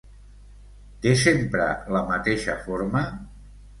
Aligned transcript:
Té 1.03 1.11
sempre 1.23 1.67
la 1.97 2.01
mateixa 2.11 2.57
forma? 2.67 3.05